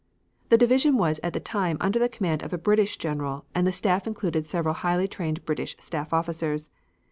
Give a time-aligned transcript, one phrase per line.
[0.49, 3.71] The division was at the time under the command of a British general and the
[3.71, 6.71] staff included several highly trained British staff officers.